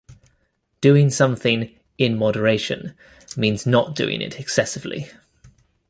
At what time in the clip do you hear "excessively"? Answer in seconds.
4.39-5.11